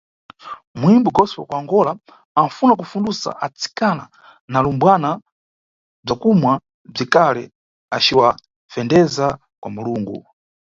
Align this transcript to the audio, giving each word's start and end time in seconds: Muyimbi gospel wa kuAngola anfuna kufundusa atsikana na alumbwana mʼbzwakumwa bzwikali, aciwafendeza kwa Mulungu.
Muyimbi 0.79 1.09
gospel 1.17 1.41
wa 1.41 1.47
kuAngola 1.49 1.91
anfuna 2.41 2.73
kufundusa 2.79 3.29
atsikana 3.45 4.03
na 4.49 4.57
alumbwana 4.59 5.09
mʼbzwakumwa 5.17 6.51
bzwikali, 6.93 7.43
aciwafendeza 7.95 9.27
kwa 9.59 9.69
Mulungu. 9.75 10.17